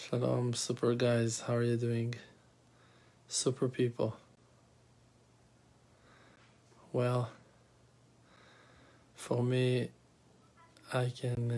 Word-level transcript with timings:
Shalom, 0.00 0.54
super 0.54 0.94
guys. 0.94 1.40
How 1.40 1.56
are 1.56 1.64
you 1.64 1.76
doing? 1.76 2.14
Super 3.26 3.68
people. 3.68 4.16
Well, 6.92 7.30
for 9.16 9.42
me, 9.42 9.90
I 10.92 11.10
can 11.20 11.50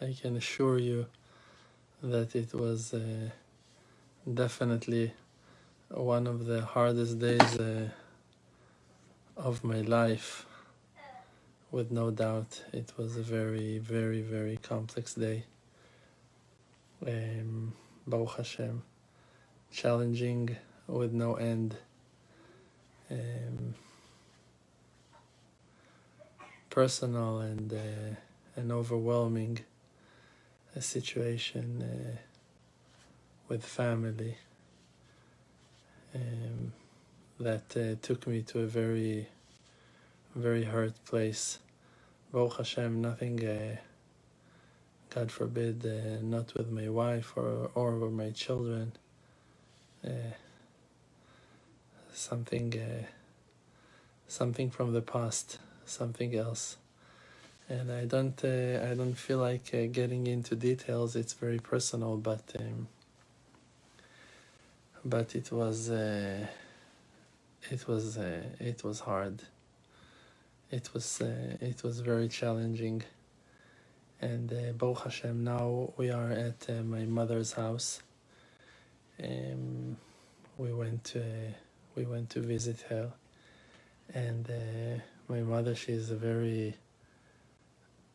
uh, 0.00 0.04
I 0.04 0.16
can 0.18 0.36
assure 0.36 0.78
you 0.78 1.06
that 2.02 2.34
it 2.34 2.54
was 2.54 2.94
uh, 2.94 3.28
definitely 4.32 5.12
one 5.90 6.26
of 6.26 6.46
the 6.46 6.62
hardest 6.62 7.18
days 7.18 7.58
uh, 7.58 7.90
of 9.36 9.62
my 9.62 9.82
life. 9.82 10.46
With 11.70 11.92
no 11.92 12.10
doubt, 12.10 12.64
it 12.72 12.94
was 12.96 13.18
a 13.18 13.22
very, 13.22 13.76
very, 13.76 14.22
very 14.22 14.56
complex 14.56 15.14
day. 15.14 15.44
Um, 17.06 17.72
Baruch 18.06 18.36
Hashem, 18.36 18.82
challenging 19.72 20.56
with 20.86 21.12
no 21.12 21.34
end. 21.34 21.76
Um, 23.10 23.74
personal 26.70 27.40
and 27.40 27.72
uh, 27.72 28.14
and 28.56 28.70
overwhelming 28.70 29.58
a 30.76 30.80
situation 30.80 31.82
uh, 31.82 32.16
with 33.48 33.64
family 33.64 34.36
um, 36.14 36.72
that 37.40 37.76
uh, 37.76 37.96
took 38.00 38.26
me 38.26 38.42
to 38.42 38.60
a 38.60 38.66
very 38.66 39.28
very 40.34 40.64
hurt 40.64 41.04
place. 41.04 41.58
Baruch 42.32 42.58
Hashem, 42.58 43.02
nothing. 43.02 43.78
God 45.14 45.30
forbid, 45.32 45.84
uh, 45.86 46.22
not 46.22 46.54
with 46.54 46.70
my 46.70 46.88
wife 46.88 47.32
or 47.36 47.70
or 47.74 47.98
with 47.98 48.12
my 48.12 48.30
children. 48.30 48.92
Uh, 50.04 50.34
something, 52.12 52.74
uh, 52.78 53.06
something 54.28 54.70
from 54.70 54.92
the 54.92 55.02
past, 55.02 55.58
something 55.84 56.34
else, 56.36 56.76
and 57.68 57.90
I 57.92 58.04
don't, 58.04 58.42
uh, 58.44 58.86
I 58.90 58.94
don't 58.94 59.14
feel 59.14 59.38
like 59.38 59.74
uh, 59.74 59.86
getting 59.92 60.26
into 60.26 60.54
details. 60.56 61.16
It's 61.16 61.32
very 61.34 61.58
personal, 61.58 62.16
but, 62.16 62.42
um, 62.58 62.88
but 65.04 65.34
it 65.34 65.52
was, 65.52 65.90
uh, 65.90 66.46
it 67.70 67.86
was, 67.88 68.16
it 68.16 68.84
was 68.84 69.00
hard. 69.00 69.42
It 70.70 70.94
was, 70.94 71.20
it 71.20 71.82
was 71.82 72.00
very 72.00 72.28
challenging 72.28 73.02
and 74.20 74.52
uh, 74.52 74.72
Baruch 74.72 75.04
Hashem, 75.04 75.44
now 75.44 75.92
we 75.96 76.10
are 76.10 76.30
at 76.30 76.66
uh, 76.68 76.82
my 76.82 77.04
mother's 77.04 77.52
house. 77.52 78.02
Um, 79.22 79.96
we 80.58 80.72
went 80.72 81.04
to 81.04 81.22
we 81.94 82.04
went 82.04 82.30
to 82.30 82.40
visit 82.40 82.82
her, 82.88 83.12
and 84.14 84.48
uh, 84.48 85.00
my 85.28 85.40
mother 85.40 85.74
she 85.74 85.92
is 85.92 86.10
a 86.10 86.16
very 86.16 86.74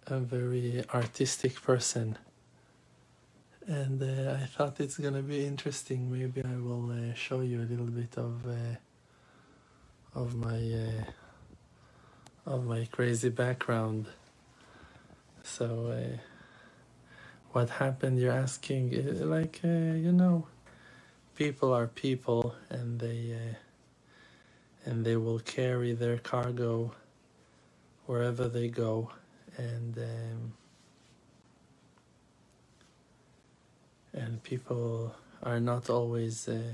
a 0.07 0.19
very 0.19 0.83
artistic 0.93 1.61
person, 1.61 2.17
and 3.65 4.01
uh, 4.01 4.37
I 4.41 4.45
thought 4.45 4.79
it's 4.79 4.97
gonna 4.97 5.23
be 5.23 5.45
interesting. 5.45 6.11
Maybe 6.11 6.43
I 6.43 6.55
will 6.57 6.91
uh, 6.91 7.13
show 7.15 7.41
you 7.41 7.61
a 7.61 7.67
little 7.67 7.87
bit 7.87 8.15
of 8.17 8.45
uh, 8.47 8.75
of 10.19 10.35
my 10.35 10.61
of 12.45 12.65
my 12.65 12.85
crazy 12.91 13.29
background. 13.29 14.05
So, 15.57 15.67
uh, 15.93 16.17
what 17.53 17.69
happened? 17.69 18.19
You're 18.19 18.33
asking, 18.33 18.95
uh, 18.95 19.25
like, 19.25 19.61
uh, 19.63 19.67
you 20.05 20.11
know, 20.11 20.47
people 21.35 21.73
are 21.73 21.87
people, 21.87 22.55
and 22.69 22.99
they 22.99 23.33
uh, 23.33 23.55
and 24.89 25.05
they 25.05 25.15
will 25.17 25.39
carry 25.39 25.93
their 25.93 26.17
cargo 26.17 26.93
wherever 28.07 28.47
they 28.49 28.69
go, 28.69 29.11
and 29.57 29.97
um, 29.97 30.53
and 34.13 34.43
people 34.43 35.15
are 35.43 35.59
not 35.61 35.89
always 35.89 36.47
uh, 36.49 36.73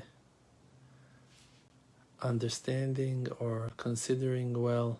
understanding 2.22 3.28
or 3.40 3.72
considering 3.78 4.62
well 4.62 5.00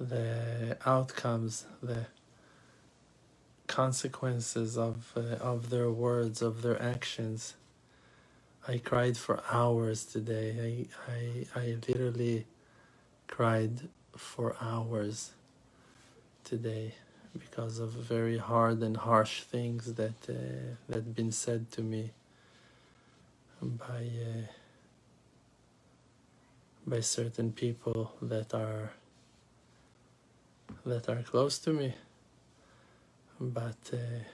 the 0.00 0.76
outcomes 0.86 1.66
the 1.82 2.06
consequences 3.68 4.78
of 4.78 5.12
uh, 5.16 5.36
of 5.42 5.70
their 5.70 5.90
words, 5.90 6.42
of 6.42 6.62
their 6.62 6.80
actions. 6.82 7.54
I 8.68 8.78
cried 8.78 9.16
for 9.16 9.42
hours 9.50 10.04
today. 10.04 10.88
I 11.08 11.12
I 11.12 11.60
I 11.60 11.76
literally 11.88 12.46
cried 13.28 13.88
for 14.16 14.56
hours 14.60 15.32
today 16.44 16.94
because 17.38 17.78
of 17.78 17.90
very 17.90 18.38
hard 18.38 18.82
and 18.82 18.96
harsh 18.96 19.42
things 19.42 19.94
that 19.94 20.18
uh, 20.28 20.76
that 20.88 21.14
been 21.14 21.32
said 21.32 21.70
to 21.72 21.82
me 21.82 22.12
by 23.62 24.08
uh, 24.28 24.46
by 26.86 27.00
certain 27.00 27.52
people 27.52 28.12
that 28.22 28.54
are 28.54 28.92
that 30.84 31.08
are 31.08 31.22
close 31.22 31.58
to 31.58 31.72
me 31.72 31.94
but 33.40 33.78
uh, 33.92 34.24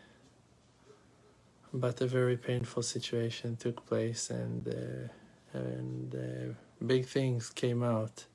but 1.74 2.00
a 2.00 2.06
very 2.06 2.36
painful 2.36 2.82
situation 2.82 3.56
took 3.56 3.86
place 3.86 4.30
and 4.30 4.68
uh, 4.68 5.58
and 5.58 6.14
uh, 6.14 6.54
big 6.86 7.06
things 7.06 7.50
came 7.50 7.82
out. 7.82 8.26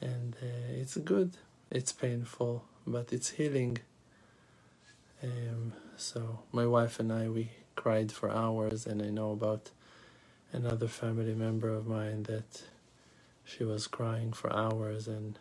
And 0.00 0.36
uh, 0.42 0.80
it's 0.80 0.96
good. 0.98 1.32
It's 1.70 1.92
painful 1.92 2.64
but 2.86 3.12
it's 3.12 3.30
healing. 3.30 3.78
Um, 5.22 5.72
so 5.96 6.40
my 6.52 6.66
wife 6.66 7.00
and 7.00 7.12
I 7.12 7.28
we 7.28 7.50
cried 7.76 8.12
for 8.12 8.30
hours 8.30 8.86
and 8.86 9.02
I 9.02 9.10
know 9.10 9.32
about 9.32 9.70
another 10.52 10.88
family 10.88 11.34
member 11.34 11.68
of 11.70 11.86
mine 11.86 12.24
that 12.24 12.62
she 13.44 13.64
was 13.64 13.86
crying 13.86 14.32
for 14.32 14.52
hours 14.54 15.08
and 15.08 15.38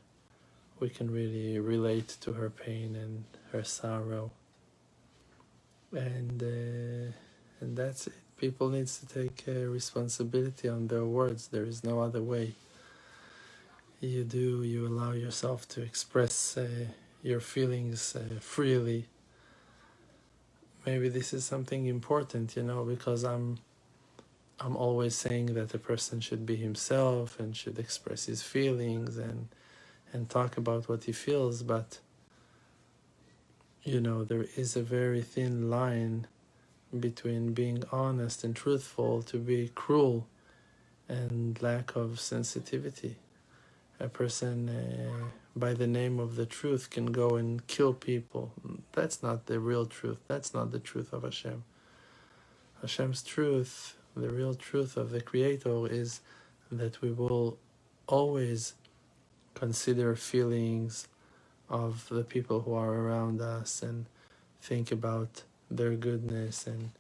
we 0.82 0.90
can 0.90 1.12
really 1.12 1.60
relate 1.60 2.10
to 2.22 2.34
her 2.34 2.50
pain 2.50 2.98
and 2.98 3.24
her 3.54 3.64
sorrow. 3.64 4.32
And 5.94 6.44
uh, 6.44 7.14
and 7.62 7.78
that's 7.78 8.08
it. 8.08 8.14
People 8.38 8.70
needs 8.70 9.00
to 9.00 9.08
take 9.08 9.44
uh, 9.48 9.68
responsibility 9.68 10.68
on 10.68 10.88
their 10.88 11.06
words. 11.06 11.50
There 11.50 11.66
is 11.66 11.84
no 11.84 12.02
other 12.02 12.24
way. 12.24 12.56
You 14.02 14.24
do 14.26 14.64
you 14.64 14.88
allow 14.88 15.14
yourself 15.14 15.68
to 15.70 15.84
express 15.84 16.58
uh, 16.58 16.88
your 17.24 17.42
feelings 17.42 18.16
uh, 18.16 18.40
freely. 18.42 19.08
Maybe 20.86 21.10
this 21.10 21.34
is 21.34 21.46
something 21.46 21.86
important 21.86 22.56
you 22.56 22.64
know 22.64 22.84
because 22.84 23.24
i'm 23.24 23.60
i'm 24.60 24.76
always 24.76 25.16
saying 25.16 25.48
that 25.56 25.74
a 25.76 25.78
person 25.78 26.20
should 26.22 26.46
be 26.46 26.56
himself 26.56 27.40
and 27.40 27.56
should 27.56 27.78
express 27.80 28.26
his 28.26 28.42
feelings 28.42 29.18
and 29.18 29.48
and 30.14 30.30
talk 30.30 30.58
about 30.58 30.90
what 30.90 31.06
he 31.06 31.12
feels, 31.12 31.64
but 31.64 32.00
you 33.84 34.00
know, 34.00 34.24
there 34.24 34.46
is 34.56 34.76
a 34.76 34.84
very 34.84 35.22
thin 35.22 35.70
line 35.70 36.28
between 37.00 37.54
being 37.54 37.84
honest 37.92 38.44
and 38.44 38.56
truthful 38.56 39.22
to 39.24 39.38
be 39.38 39.72
cruel 39.74 40.28
and 41.10 41.62
lack 41.62 41.96
of 41.96 42.20
sensitivity. 42.20 43.16
A 44.00 44.10
person 44.10 44.70
uh, 44.70 45.26
by 45.56 45.74
the 45.74 45.88
name 45.88 46.20
of 46.20 46.36
the 46.36 46.46
truth 46.46 46.90
can 46.90 47.08
go 47.08 47.36
and 47.36 47.66
kill 47.68 47.94
people. 47.94 48.54
That's 48.94 49.24
not 49.24 49.48
the 49.48 49.60
real 49.60 49.86
truth. 49.86 50.20
That's 50.28 50.54
not 50.54 50.72
the 50.72 50.80
truth 50.80 51.14
of 51.14 51.24
Hashem. 51.24 51.64
Hashem's 52.82 53.22
truth, 53.24 53.96
the 54.16 54.30
real 54.30 54.56
truth 54.56 54.98
of 54.98 55.12
the 55.12 55.22
Creator, 55.22 55.88
is 55.88 56.22
that 56.72 57.02
we 57.02 57.12
will 57.12 57.58
always 58.08 58.74
consider 59.56 60.16
feelings 60.16 61.08
of 61.70 62.08
the 62.10 62.24
people 62.24 62.62
who 62.62 62.74
are 62.74 62.94
around 62.94 63.42
us 63.42 63.82
and 63.82 64.06
think 64.62 64.92
about 64.92 65.44
their 65.70 65.96
goodness 65.96 66.68
and 66.68 66.92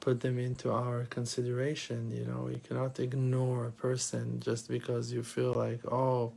put 0.00 0.20
them 0.20 0.38
into 0.38 0.70
our 0.72 1.04
consideration 1.06 2.10
you 2.12 2.24
know? 2.24 2.48
You 2.48 2.60
cannot 2.66 3.00
ignore 3.00 3.66
a 3.66 3.72
person 3.72 4.40
just 4.40 4.68
because 4.68 5.12
you 5.12 5.22
feel 5.22 5.54
like 5.54 5.80
oh 5.90 6.32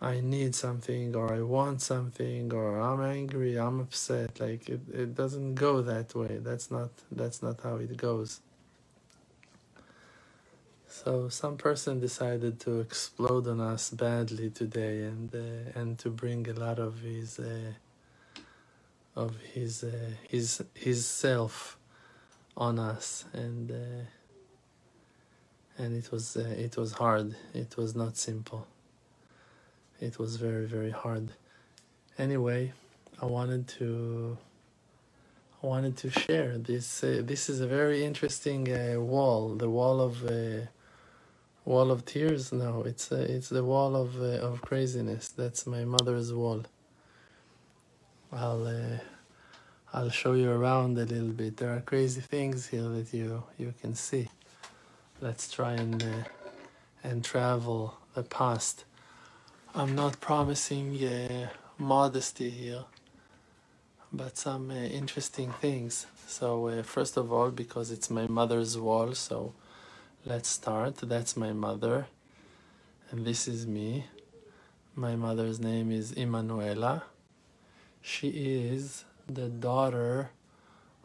i 0.00 0.20
need 0.20 0.54
something 0.54 1.14
or 1.16 1.32
i 1.34 1.42
want 1.42 1.82
something 1.82 2.52
or 2.52 2.80
i'm 2.80 3.02
angry 3.02 3.58
i'm 3.58 3.80
upset 3.80 4.40
like 4.40 4.68
it, 4.68 4.80
it 4.92 5.14
doesn't 5.14 5.54
go 5.56 5.82
that 5.82 6.14
way. 6.14 6.38
That's 6.42 6.70
not 6.70 6.90
that's 7.12 7.42
not 7.42 7.60
how 7.62 7.76
it 7.76 7.96
goes 7.96 8.40
so 10.90 11.28
some 11.28 11.56
person 11.56 12.00
decided 12.00 12.60
to 12.60 12.80
explode 12.80 13.46
on 13.48 13.60
us 13.60 13.90
badly 13.90 14.50
today, 14.50 15.04
and 15.04 15.34
uh, 15.34 15.78
and 15.80 15.98
to 16.00 16.10
bring 16.10 16.48
a 16.48 16.52
lot 16.54 16.78
of 16.80 17.00
his 17.00 17.38
uh, 17.38 17.72
of 19.16 19.36
his 19.54 19.84
uh, 19.84 20.10
his 20.28 20.62
his 20.74 21.06
self 21.06 21.78
on 22.56 22.78
us. 22.78 23.24
And 23.32 23.70
uh, 23.70 24.04
and 25.78 25.96
it 25.96 26.10
was 26.12 26.36
uh, 26.36 26.54
it 26.58 26.76
was 26.76 26.92
hard. 26.94 27.36
It 27.54 27.76
was 27.76 27.94
not 27.94 28.16
simple. 28.16 28.66
It 30.00 30.18
was 30.18 30.36
very 30.36 30.66
very 30.66 30.90
hard. 30.90 31.30
Anyway 32.18 32.72
i 33.22 33.26
wanted 33.26 33.68
to 33.68 34.36
i 35.62 35.66
wanted 35.66 35.96
to 35.98 36.10
share 36.10 36.56
this. 36.58 37.04
Uh, 37.04 37.20
this 37.22 37.50
is 37.50 37.60
a 37.60 37.66
very 37.66 38.04
interesting 38.04 38.64
wall. 39.06 39.54
The 39.54 39.68
wall 39.68 40.00
of 40.00 40.24
wall 41.64 41.90
of 41.90 42.04
tears 42.04 42.52
no 42.52 42.82
it's 42.82 43.12
uh, 43.12 43.26
it's 43.28 43.48
the 43.50 43.64
wall 43.64 43.94
of 43.96 44.20
uh, 44.20 44.38
of 44.48 44.62
craziness. 44.62 45.28
That's 45.28 45.66
my 45.66 45.84
mother's 45.84 46.32
wall. 46.32 46.64
I'll 48.32 48.66
uh, 48.66 48.98
i'll 49.92 50.10
show 50.10 50.32
you 50.34 50.50
around 50.50 50.98
a 50.98 51.04
little 51.04 51.28
bit. 51.42 51.56
There 51.58 51.74
are 51.74 51.80
crazy 51.80 52.20
things 52.20 52.68
here 52.68 52.88
that 52.88 53.12
you 53.12 53.44
you 53.58 53.74
can 53.80 53.94
see. 53.94 54.28
Let's 55.20 55.50
try 55.50 55.74
and 55.74 56.02
uh, 56.02 56.24
and 57.04 57.24
travel 57.24 57.94
the 58.14 58.22
past. 58.22 58.84
I'm 59.74 59.94
not 59.94 60.20
promising 60.20 61.02
uh, 61.04 61.48
modesty 61.78 62.50
here 62.50 62.84
but 64.12 64.36
some 64.36 64.70
uh, 64.70 64.74
interesting 64.74 65.52
things. 65.60 66.06
So 66.26 66.82
first 66.82 67.16
of 67.16 67.32
all 67.32 67.50
because 67.50 67.90
it's 67.90 68.10
my 68.10 68.26
mother's 68.26 68.76
wall 68.78 69.14
so 69.14 69.52
let's 70.24 70.48
start 70.48 70.96
that's 70.96 71.36
my 71.36 71.52
mother 71.52 72.06
and 73.10 73.26
this 73.26 73.48
is 73.48 73.66
me 73.66 74.06
my 74.94 75.16
mother's 75.16 75.58
name 75.60 75.90
is 75.90 76.12
Emanuela 76.12 77.04
she 78.02 78.28
is 78.28 79.04
the 79.28 79.48
daughter 79.48 80.30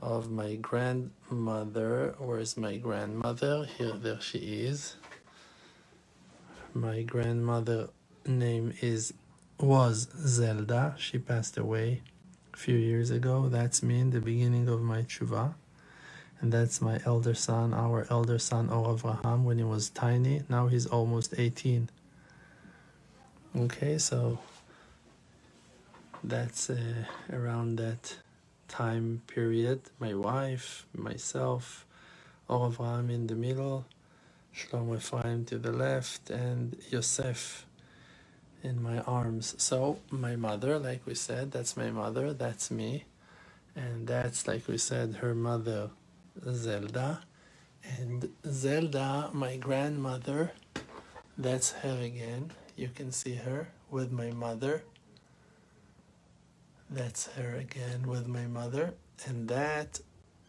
of 0.02 0.30
my 0.32 0.56
grandmother. 0.56 2.16
Where's 2.20 2.58
my 2.58 2.78
grandmother? 2.78 3.66
Here, 3.78 3.94
there 3.94 4.22
she 4.22 4.66
is. 4.66 4.96
My 6.74 7.04
grandmother 7.04 7.90
name 8.26 8.74
is 8.82 9.14
was 9.60 10.10
Zelda. 10.18 10.96
She 10.98 11.18
passed 11.18 11.58
away 11.58 12.02
a 12.54 12.58
few 12.58 12.76
years 12.76 13.10
ago. 13.10 13.48
That's 13.48 13.82
me 13.82 14.00
in 14.00 14.10
the 14.12 14.20
beginning 14.20 14.68
of 14.68 14.82
my 14.82 15.04
tshuva. 15.04 15.56
And 16.42 16.52
that's 16.52 16.82
my 16.82 17.00
elder 17.06 17.34
son, 17.36 17.74
our 17.74 18.08
elder 18.10 18.40
son, 18.40 18.70
Or 18.70 18.96
Avraham, 18.96 19.44
when 19.44 19.58
he 19.58 19.64
was 19.64 19.90
tiny. 19.90 20.44
Now 20.50 20.68
he's 20.68 20.86
almost 20.86 21.36
18. 21.38 21.90
Okay, 23.58 23.98
so 23.98 24.40
that's 26.24 26.70
uh, 26.70 27.06
around 27.32 27.78
that 27.78 28.18
time 28.68 29.22
period. 29.28 29.82
My 30.00 30.14
wife, 30.14 30.86
myself, 30.94 31.86
Or 32.50 32.70
Avraham 32.70 33.10
in 33.12 33.28
the 33.28 33.36
middle, 33.36 33.86
Shlomo 34.56 34.98
Ephraim 34.98 35.46
to 35.46 35.58
the 35.58 35.72
left, 35.72 36.30
and 36.30 36.78
Yosef 36.90 37.66
in 38.64 38.82
my 38.82 39.00
arms. 39.02 39.56
So, 39.58 40.00
my 40.10 40.36
mother, 40.36 40.80
like 40.80 41.06
we 41.06 41.16
said, 41.16 41.52
that's 41.52 41.78
my 41.78 41.92
mother, 41.92 42.34
that's 42.34 42.72
me. 42.72 43.06
And 43.76 44.08
that's, 44.08 44.48
like 44.48 44.68
we 44.68 44.78
said, 44.78 45.16
her 45.16 45.36
mother, 45.36 45.90
Zelda. 46.50 47.22
And 48.00 48.30
Zelda, 48.48 49.30
my 49.34 49.58
grandmother, 49.58 50.52
that's 51.38 51.72
her 51.72 52.02
again. 52.02 52.52
You 52.76 52.90
can 52.94 53.12
see 53.12 53.36
her 53.36 53.70
with 53.90 54.12
my 54.12 54.32
mother 54.32 54.84
that's 56.90 57.28
her 57.34 57.56
again 57.56 58.08
with 58.08 58.28
my 58.28 58.46
mother. 58.46 58.94
And 59.26 59.48
that 59.48 60.00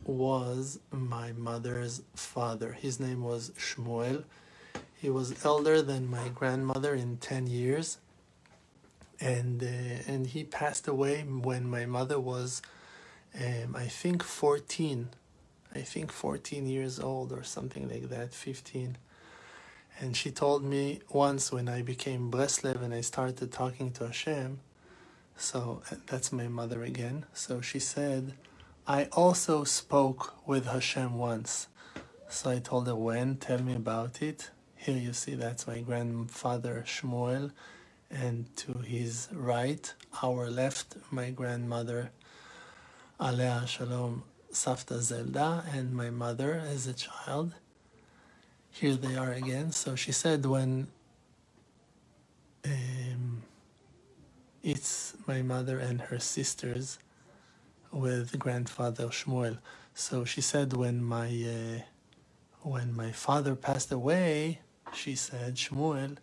was 0.04 0.78
my 0.90 1.32
mother's 1.32 2.02
father. 2.14 2.72
His 2.72 3.00
name 3.00 3.22
was 3.22 3.50
Shmuel. 3.58 4.24
He 4.94 5.10
was 5.10 5.44
elder 5.44 5.82
than 5.82 6.08
my 6.08 6.28
grandmother 6.28 6.94
in 6.94 7.18
10 7.18 7.46
years. 7.46 7.98
And, 9.20 9.62
uh, 9.62 9.66
and 10.06 10.26
he 10.26 10.44
passed 10.44 10.88
away 10.88 11.22
when 11.22 11.68
my 11.68 11.86
mother 11.86 12.20
was, 12.20 12.60
um, 13.34 13.74
I 13.74 13.86
think, 13.86 14.22
14. 14.22 15.08
I 15.76 15.82
think 15.82 16.10
14 16.10 16.66
years 16.66 16.98
old 16.98 17.32
or 17.32 17.42
something 17.44 17.88
like 17.88 18.08
that, 18.08 18.32
15. 18.32 18.96
And 20.00 20.16
she 20.16 20.30
told 20.30 20.64
me 20.64 21.00
once 21.10 21.52
when 21.52 21.68
I 21.68 21.82
became 21.82 22.30
Breslev 22.30 22.82
and 22.82 22.94
I 22.94 23.02
started 23.02 23.52
talking 23.52 23.90
to 23.92 24.06
Hashem, 24.06 24.60
so 25.36 25.82
that's 26.06 26.32
my 26.32 26.48
mother 26.48 26.82
again. 26.82 27.26
So 27.34 27.60
she 27.60 27.78
said, 27.78 28.34
I 28.86 29.04
also 29.12 29.64
spoke 29.64 30.34
with 30.46 30.66
Hashem 30.66 31.18
once. 31.18 31.68
So 32.28 32.50
I 32.50 32.58
told 32.58 32.86
her 32.86 32.96
when, 32.96 33.36
tell 33.36 33.62
me 33.62 33.74
about 33.74 34.22
it. 34.22 34.50
Here 34.76 34.96
you 34.96 35.12
see 35.12 35.34
that's 35.34 35.66
my 35.66 35.80
grandfather 35.80 36.84
Shmuel, 36.86 37.52
and 38.10 38.54
to 38.56 38.78
his 38.78 39.28
right, 39.32 39.92
our 40.22 40.50
left, 40.50 40.96
my 41.10 41.30
grandmother 41.30 42.10
Alea 43.18 43.64
Shalom 43.66 44.22
Safta 44.56 45.00
Zelda, 45.00 45.64
and 45.74 45.94
my 45.94 46.10
mother 46.10 46.62
as 46.74 46.86
a 46.86 46.94
child. 46.94 47.54
Here 48.70 48.94
they 48.96 49.16
are 49.16 49.32
again. 49.32 49.72
So 49.72 49.96
she 49.96 50.12
said 50.12 50.46
when 50.46 50.88
um, 52.64 53.42
it's 54.62 55.14
my 55.26 55.42
mother 55.42 55.78
and 55.78 56.00
her 56.02 56.18
sisters 56.18 56.98
with 57.92 58.38
grandfather 58.38 59.08
Shmuel. 59.08 59.58
So 59.94 60.24
she 60.24 60.40
said 60.42 60.72
when 60.74 61.04
my 61.04 61.28
uh, 61.58 61.80
when 62.62 62.94
my 62.96 63.12
father 63.12 63.54
passed 63.56 63.92
away, 63.92 64.60
she 64.94 65.14
said 65.16 65.56
Shmuel. 65.56 66.18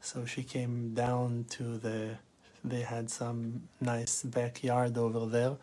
So 0.00 0.26
she 0.26 0.42
came 0.44 0.94
down 0.94 1.46
to 1.50 1.78
the. 1.78 2.18
They 2.64 2.82
had 2.82 3.10
some 3.10 3.68
nice 3.80 4.22
backyard 4.24 4.98
over 4.98 5.26
there, 5.26 5.56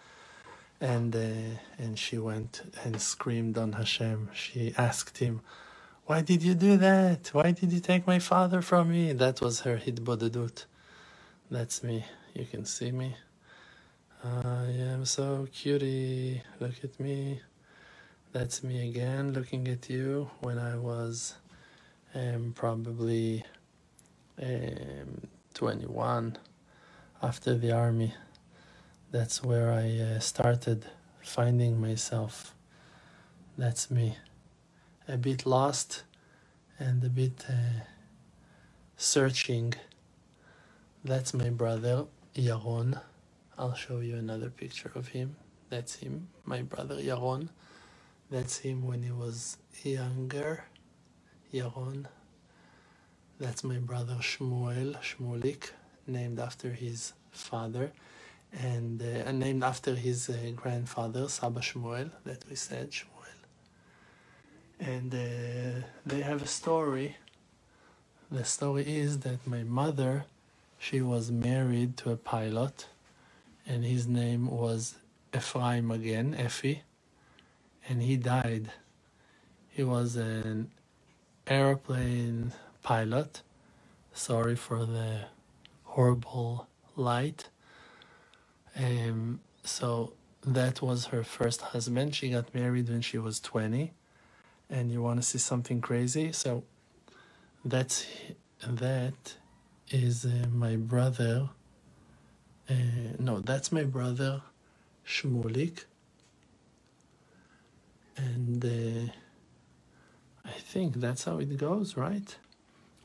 and 0.81 1.16
uh, 1.16 1.60
and 1.77 1.98
she 1.98 2.18
went 2.18 2.62
and 2.83 3.01
screamed 3.01 3.57
on 3.57 3.74
Hashem. 3.74 4.30
She 4.33 4.74
asked 4.77 5.18
him, 5.19 5.42
"Why 6.06 6.22
did 6.22 6.44
you 6.44 6.56
do 6.56 6.78
that? 6.78 7.30
Why 7.33 7.52
did 7.52 7.71
you 7.73 7.80
take 7.80 8.07
my 8.07 8.19
father 8.19 8.61
from 8.61 8.92
me?" 8.92 9.14
That 9.14 9.42
was 9.42 9.61
her 9.61 9.78
hitbodedut. 9.78 10.66
That's 11.52 11.83
me. 11.83 12.06
You 12.33 12.45
can 12.45 12.66
see 12.66 12.92
me. 12.92 13.16
I 14.23 14.66
am 14.94 15.06
so 15.06 15.47
cutie. 15.54 16.42
Look 16.59 16.83
at 16.83 16.99
me. 16.99 17.42
That's 18.33 18.64
me 18.64 18.90
again 18.90 19.33
looking 19.33 19.68
at 19.68 19.90
you 19.90 20.30
when 20.42 20.59
I 20.59 20.76
was 20.78 21.35
um, 22.16 22.54
probably 22.56 23.44
um, 24.42 25.28
21 25.54 26.38
after 27.23 27.57
the 27.57 27.71
army. 27.71 28.14
That's 29.16 29.42
where 29.42 29.72
I 29.72 29.98
uh, 29.98 30.19
started 30.19 30.88
finding 31.24 31.80
myself. 31.80 32.54
That's 33.57 33.90
me. 33.90 34.18
A 35.07 35.16
bit 35.16 35.45
lost 35.45 36.04
and 36.78 37.02
a 37.02 37.07
bit 37.07 37.45
uh, 37.48 37.86
searching. 38.98 39.74
That's 41.06 41.34
my 41.34 41.50
brother 41.50 42.07
Yaron. 42.36 43.00
I'll 43.57 43.74
show 43.74 44.02
you 44.02 44.18
another 44.18 44.50
picture 44.50 44.92
of 44.95 45.07
him. 45.07 45.38
That's 45.69 45.95
him, 45.95 46.28
my 46.44 46.64
brother 46.64 46.95
Yaron. 46.95 47.48
That's 48.30 48.57
him 48.57 48.86
when 48.86 49.02
he 49.02 49.12
was 49.12 49.56
younger. 49.81 50.66
Yaron. 51.54 52.07
That's 53.40 53.64
my 53.64 53.78
brother 53.78 54.18
Shmuel, 54.19 55.02
Shmulik, 55.02 55.69
named 56.06 56.38
after 56.38 56.72
his 56.72 57.14
father, 57.31 57.94
and 58.62 59.02
uh, 59.02 59.31
named 59.31 59.64
after 59.64 59.95
his 59.95 60.30
uh, 60.30 60.35
grandfather, 60.56 61.28
Saba 61.28 61.59
Shmuel, 61.59 62.12
that 62.26 62.44
we 62.50 62.56
said, 62.56 62.92
Shmuel. 62.92 63.12
And 64.80 65.14
uh, 65.14 65.85
they 66.06 66.21
have 66.21 66.42
a 66.42 66.47
story. 66.47 67.18
The 68.31 68.44
story 68.45 68.83
is 68.88 69.19
that 69.19 69.45
my 69.45 69.64
mother 69.64 70.26
she 70.78 71.02
was 71.02 71.31
married 71.31 71.97
to 71.97 72.12
a 72.12 72.18
pilot, 72.18 72.88
and 73.66 73.83
his 73.83 74.07
name 74.07 74.47
was 74.50 74.95
Ephraim 75.33 75.90
again, 75.90 76.35
Effie, 76.38 76.83
and 77.88 78.02
he 78.02 78.18
died. 78.18 78.71
He 79.69 79.83
was 79.83 80.16
an 80.16 80.71
airplane 81.47 82.54
pilot. 82.83 83.42
Sorry 84.14 84.56
for 84.56 84.85
the 84.85 85.21
horrible 85.83 86.68
light. 86.95 87.50
Um, 88.77 89.41
so 89.63 90.13
that 90.45 90.81
was 90.81 91.07
her 91.07 91.23
first 91.23 91.61
husband. 91.61 92.15
She 92.15 92.29
got 92.31 92.53
married 92.55 92.89
when 92.89 93.01
she 93.01 93.17
was 93.17 93.39
20. 93.39 93.94
And 94.69 94.91
you 94.91 95.01
want 95.01 95.21
to 95.21 95.27
see 95.27 95.39
something 95.39 95.81
crazy? 95.81 96.31
So 96.33 96.63
that's 97.65 98.07
that 98.67 99.35
is 99.91 100.25
uh, 100.25 100.47
my 100.53 100.75
brother. 100.77 101.49
Uh, 102.69 102.73
no, 103.19 103.39
that's 103.41 103.71
my 103.71 103.83
brother 103.83 104.41
Shmulik. 105.07 105.85
And 108.17 108.65
uh, 108.65 109.11
I 110.45 110.51
think 110.59 110.95
that's 110.95 111.25
how 111.25 111.39
it 111.39 111.57
goes, 111.57 111.97
right? 111.97 112.35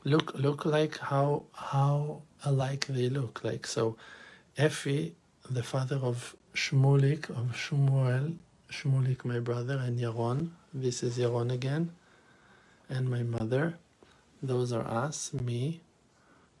Look, 0.03 0.33
look 0.35 0.65
like 0.65 0.97
how 0.99 1.43
how 1.53 2.23
alike 2.45 2.87
they 2.87 3.09
look. 3.09 3.43
Like 3.43 3.67
so, 3.67 3.97
Effie, 4.57 5.15
the 5.51 5.63
father 5.63 5.97
of 5.97 6.33
Shmulik 6.55 7.29
of 7.29 7.51
Shmuel, 7.53 8.37
Shmulik, 8.71 9.25
my 9.25 9.39
brother, 9.39 9.77
and 9.85 9.99
Yaron. 9.99 10.51
This 10.73 11.03
is 11.03 11.17
Yaron 11.17 11.51
again, 11.51 11.91
and 12.89 13.09
my 13.09 13.23
mother. 13.23 13.77
Those 14.41 14.71
are 14.71 14.87
us, 14.87 15.33
me, 15.33 15.81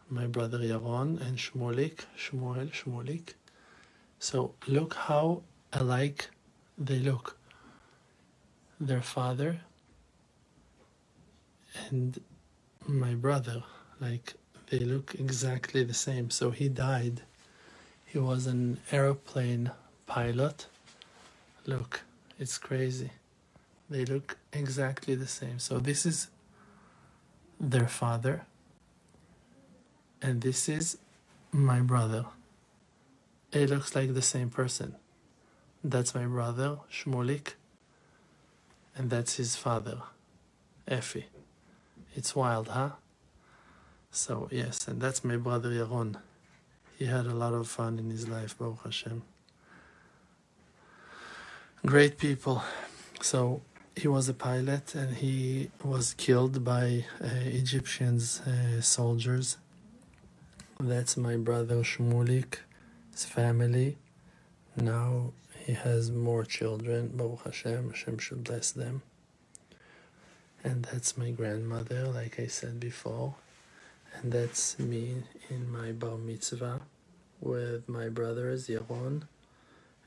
my 0.09 0.27
brother 0.27 0.59
Yaron, 0.59 1.21
and 1.25 1.37
Shmulik, 1.37 1.99
Shmuel, 2.17 2.69
Shmulik. 2.71 3.35
So 4.19 4.55
look 4.67 4.95
how 4.95 5.43
alike 5.71 6.29
they 6.77 6.99
look. 6.99 7.37
Their 8.79 9.01
father 9.01 9.61
and 11.89 12.19
my 12.87 13.13
brother, 13.15 13.63
like 14.01 14.33
they 14.69 14.79
look 14.79 15.15
exactly 15.15 15.85
the 15.85 15.93
same. 15.93 16.29
So 16.29 16.51
he 16.51 16.67
died. 16.67 17.21
He 18.11 18.19
was 18.19 18.45
an 18.45 18.77
aeroplane 18.91 19.71
pilot. 20.05 20.67
Look, 21.65 22.01
it's 22.37 22.57
crazy. 22.57 23.11
They 23.89 24.03
look 24.03 24.37
exactly 24.51 25.15
the 25.15 25.27
same. 25.27 25.59
So 25.59 25.79
this 25.79 26.05
is 26.05 26.27
their 27.57 27.87
father, 27.87 28.41
and 30.21 30.41
this 30.41 30.67
is 30.67 30.97
my 31.53 31.79
brother. 31.79 32.25
It 33.53 33.69
looks 33.69 33.95
like 33.95 34.13
the 34.13 34.21
same 34.21 34.49
person. 34.49 34.95
That's 35.81 36.13
my 36.13 36.25
brother, 36.25 36.79
Shmulik, 36.91 37.53
and 38.93 39.09
that's 39.09 39.37
his 39.37 39.55
father, 39.55 39.99
Effie. 40.85 41.27
It's 42.13 42.35
wild, 42.35 42.67
huh? 42.67 42.91
So, 44.11 44.49
yes, 44.51 44.85
and 44.85 44.99
that's 44.99 45.23
my 45.23 45.37
brother 45.37 45.69
Yaron. 45.69 46.17
He 47.01 47.07
had 47.07 47.25
a 47.25 47.33
lot 47.33 47.55
of 47.55 47.67
fun 47.67 47.97
in 47.97 48.11
his 48.11 48.27
life, 48.29 48.55
Baruch 48.59 48.83
Hashem. 48.83 49.23
Great 51.83 52.19
people. 52.19 52.61
So, 53.21 53.61
he 53.95 54.07
was 54.07 54.29
a 54.29 54.35
pilot 54.35 54.93
and 54.93 55.17
he 55.17 55.71
was 55.83 56.13
killed 56.13 56.63
by 56.63 57.05
uh, 57.19 57.25
Egyptians 57.45 58.41
uh, 58.41 58.81
soldiers. 58.81 59.57
That's 60.79 61.17
my 61.17 61.37
brother 61.37 61.77
Shmulik's 61.77 63.25
family. 63.25 63.97
Now 64.75 65.33
he 65.65 65.73
has 65.73 66.11
more 66.11 66.45
children. 66.45 67.13
Baruch 67.15 67.45
Hashem, 67.45 67.89
Hashem 67.89 68.19
should 68.19 68.43
bless 68.43 68.69
them. 68.71 69.01
And 70.63 70.85
that's 70.85 71.17
my 71.17 71.31
grandmother, 71.31 72.09
like 72.09 72.39
I 72.39 72.45
said 72.45 72.79
before. 72.79 73.33
And 74.13 74.31
that's 74.31 74.77
me 74.77 75.23
in 75.49 75.71
my 75.71 75.93
bar 75.93 76.19
mitzvah 76.19 76.81
with 77.41 77.89
my 77.89 78.09
brothers 78.09 78.67
Yaron 78.69 79.23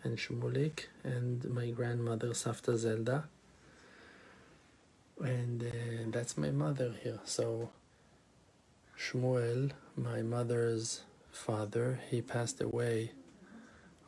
and 0.04 0.18
Shmulik 0.18 0.86
and 1.04 1.44
my 1.50 1.70
grandmother 1.70 2.30
Safta 2.30 2.78
Zelda 2.78 3.24
and 5.20 5.62
uh, 5.62 6.10
that's 6.10 6.36
my 6.36 6.50
mother 6.50 6.94
here. 7.02 7.20
So 7.24 7.70
Shmuel, 8.98 9.72
my 9.96 10.22
mother's 10.22 11.02
father, 11.30 12.00
he 12.10 12.22
passed 12.22 12.60
away 12.60 13.12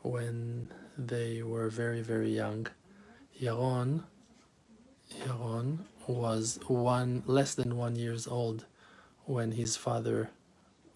when 0.02 0.68
they 0.99 1.42
were 1.42 1.68
very 1.68 2.02
very 2.02 2.35
young. 2.35 2.66
Yaron, 3.40 4.02
Yaron 5.23 5.78
was 6.06 6.59
one 6.66 7.23
less 7.26 7.54
than 7.54 7.76
one 7.76 7.97
years 7.97 8.26
old 8.26 8.64
when 9.25 9.52
his 9.52 9.76
father 9.76 10.30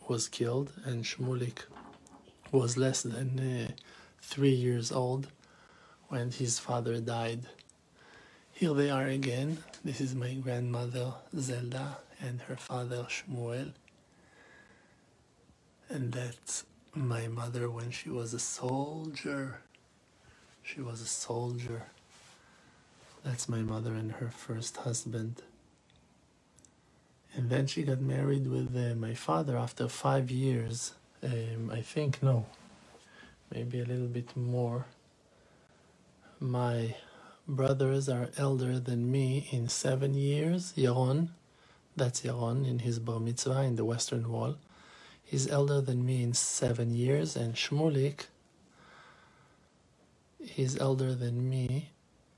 was 0.09 0.29
killed, 0.29 0.73
and 0.85 1.05
Shmulik 1.05 1.65
was 2.53 2.77
less 2.77 3.03
than 3.03 3.39
uh, 3.39 3.73
three 4.21 4.51
years 4.55 4.93
old 4.93 5.29
when 6.09 6.31
his 6.31 6.59
father 6.59 7.01
died. 7.01 7.43
Here 8.53 8.75
they 8.75 8.91
are 8.91 9.07
again. 9.07 9.59
This 9.85 10.01
is 10.01 10.15
my 10.15 10.35
grandmother 10.35 11.15
Zelda 11.39 11.99
and 12.21 12.43
her 12.43 12.57
father 12.57 13.07
Shmuel. 13.09 13.73
And 15.89 16.13
that's 16.13 16.65
my 16.95 17.29
mother 17.29 17.71
when 17.71 17.91
she 17.91 18.11
was 18.11 18.35
a 18.35 18.39
soldier. 18.39 19.61
She 20.63 20.81
was 20.81 21.01
a 21.01 21.07
soldier. 21.07 21.85
That's 23.25 23.49
my 23.49 23.59
mother 23.61 23.95
and 23.95 24.13
her 24.13 24.29
first 24.29 24.79
husband. 24.79 25.43
And 27.35 27.49
then 27.49 27.67
she 27.67 27.83
got 27.83 28.01
married 28.01 28.47
with 28.47 28.77
uh, 28.77 28.95
my 28.97 29.15
father 29.15 29.57
after 29.57 29.89
five 29.89 30.31
years. 30.31 30.95
Um, 31.23 31.71
I 31.73 31.83
think, 31.83 32.23
no, 32.23 32.47
maybe 33.53 33.81
a 33.81 33.85
little 33.85 34.07
bit 34.07 34.35
more. 34.37 34.87
My 36.39 36.95
brothers 37.47 38.09
are 38.09 38.31
elder 38.39 38.79
than 38.79 39.11
me 39.11 39.49
in 39.51 39.69
seven 39.69 40.15
years. 40.15 40.73
Yaron, 40.77 41.29
that's 41.97 42.23
Yaron 42.23 42.67
in 42.67 42.81
his 42.81 42.99
bar 42.99 43.21
mitzvah 43.21 43.63
in 43.63 43.77
the 43.77 43.85
western 43.85 44.31
wall. 44.31 44.57
He's 45.23 45.47
elder 45.49 45.81
than 45.81 46.05
me 46.07 46.23
in 46.23 46.33
seven 46.35 46.95
years, 46.95 47.37
and 47.37 47.55
Shmulik, 47.55 48.27
he's 50.41 50.79
elder 50.79 51.15
than 51.15 51.49
me 51.49 51.91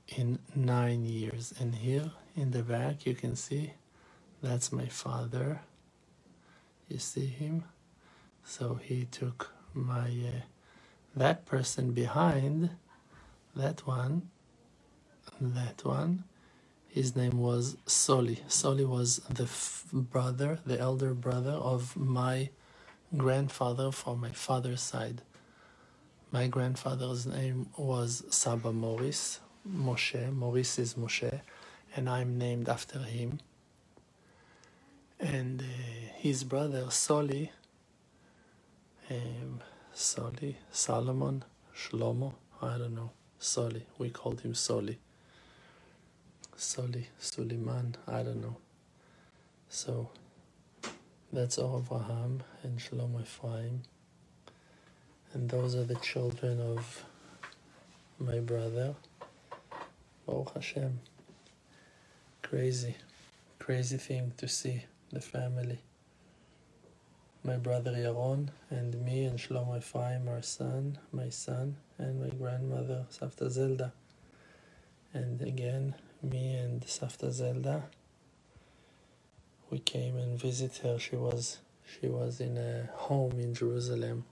in 0.09 0.39
nine 0.55 1.05
years. 1.05 1.53
And 1.59 1.75
here 1.75 2.11
in 2.35 2.51
the 2.51 2.63
back, 2.63 3.05
you 3.05 3.15
can 3.15 3.35
see 3.35 3.73
that's 4.41 4.71
my 4.71 4.87
father. 4.87 5.61
You 6.89 6.99
see 6.99 7.27
him? 7.27 7.63
So 8.45 8.75
he 8.81 9.05
took 9.05 9.53
my 9.73 10.07
uh, 10.09 10.41
that 11.15 11.45
person 11.45 11.93
behind 11.93 12.71
that 13.55 13.87
one 13.87 14.23
that 15.41 15.83
one. 15.85 16.23
His 16.87 17.15
name 17.15 17.39
was 17.39 17.77
Soli. 17.87 18.41
Soli 18.47 18.85
was 18.85 19.17
the 19.29 19.49
brother, 19.93 20.59
the 20.65 20.79
elder 20.79 21.13
brother 21.13 21.51
of 21.53 21.97
my 21.97 22.49
grandfather 23.17 23.91
from 23.91 24.21
my 24.21 24.31
father's 24.31 24.81
side. 24.81 25.21
My 26.31 26.47
grandfather's 26.47 27.25
name 27.25 27.69
was 27.77 28.23
Saba 28.29 28.73
Morris, 28.73 29.39
Moshe. 29.69 30.33
Morris 30.33 30.79
is 30.79 30.95
Moshe, 30.95 31.41
and 31.95 32.09
I'm 32.09 32.37
named 32.37 32.69
after 32.69 32.99
him. 32.99 33.39
And 35.19 35.61
uh, 35.61 35.65
his 36.15 36.43
brother 36.43 36.91
Soli, 36.91 37.51
um, 39.09 39.61
Soli, 39.93 40.57
Solomon, 40.71 41.43
Shlomo, 41.75 42.33
I 42.61 42.77
don't 42.77 42.95
know, 42.95 43.11
Soli. 43.39 43.85
We 43.97 44.09
called 44.09 44.41
him 44.41 44.55
Soli. 44.55 44.97
Soli, 46.55 47.07
Suleiman, 47.19 47.95
I 48.07 48.23
don't 48.23 48.41
know. 48.41 48.57
So 49.69 50.09
that's 51.31 51.57
Avraham 51.57 52.41
and 52.63 52.79
Shlomo 52.79 53.21
Ephraim. 53.21 53.81
And 55.33 55.49
those 55.49 55.75
are 55.75 55.83
the 55.83 55.95
children 55.95 56.61
of 56.61 57.03
my 58.19 58.39
brother. 58.39 58.95
Baruch 60.25 60.53
Hashem. 60.53 60.99
Crazy, 62.43 62.95
crazy 63.59 63.97
thing 63.97 64.33
to 64.37 64.47
see 64.47 64.83
the 65.11 65.19
family. 65.21 65.79
My 67.45 67.57
brother 67.57 67.91
Yaron 67.91 68.49
and 68.69 69.03
me 69.03 69.25
and 69.25 69.37
Shlomo 69.37 69.77
Ephraim, 69.77 70.29
our 70.29 70.41
son, 70.41 70.97
my 71.11 71.27
son, 71.27 71.75
and 71.97 72.21
my 72.21 72.29
grandmother 72.29 73.05
Safta 73.09 73.49
Zelda. 73.51 73.91
And 75.13 75.41
again, 75.41 75.95
me 76.21 76.55
and 76.55 76.81
Safta 76.83 77.31
Zelda. 77.33 77.83
We 79.69 79.79
came 79.79 80.15
and 80.15 80.39
visit 80.39 80.77
her. 80.83 80.97
She 80.97 81.17
was 81.17 81.57
she 81.85 82.07
was 82.07 82.39
in 82.39 82.57
a 82.57 82.89
home 82.95 83.39
in 83.39 83.53
Jerusalem. 83.53 84.23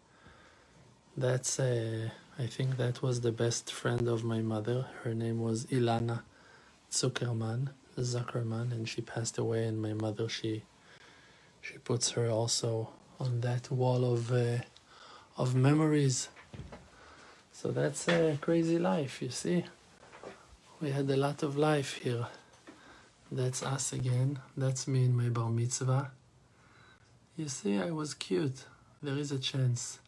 That's 1.18 1.60
a, 1.60 2.12
I 2.40 2.48
think 2.48 2.78
that 2.78 3.02
was 3.02 3.20
the 3.22 3.34
best 3.34 3.72
friend 3.74 4.08
of 4.08 4.24
my 4.24 4.40
mother. 4.42 4.86
Her 5.04 5.14
name 5.14 5.42
was 5.42 5.66
Ilana 5.66 6.22
Zuckerman, 6.90 7.70
Zuckerman, 7.98 8.72
and 8.72 8.88
she 8.88 9.02
passed 9.02 9.38
away. 9.38 9.66
And 9.66 9.82
my 9.82 9.94
mother, 9.94 10.30
she 10.30 10.64
she 11.62 11.78
puts 11.78 12.12
her 12.12 12.30
also 12.30 12.90
on 13.22 13.42
that 13.42 13.70
wall 13.72 14.04
of 14.14 14.32
uh, 14.32 14.58
of 15.38 15.56
memories. 15.56 16.30
So 17.52 17.72
that's 17.72 18.08
a 18.08 18.38
crazy 18.42 18.80
life, 18.80 19.22
you 19.22 19.30
see. 19.30 19.66
We 20.82 20.90
had 20.92 21.10
a 21.10 21.18
lot 21.18 21.44
of 21.44 21.58
life 21.58 21.92
here. 22.04 22.28
That's 23.32 23.62
us 23.64 23.94
again. 23.94 24.40
That's 24.58 24.88
me 24.88 25.06
in 25.06 25.16
my 25.16 25.30
bar 25.30 25.50
mitzvah. 25.50 26.12
You 27.38 27.48
see, 27.48 27.78
I 27.78 27.92
was 27.92 28.14
cute. 28.14 28.66
There 29.04 29.18
is 29.18 29.32
a 29.32 29.40
chance. 29.40 30.00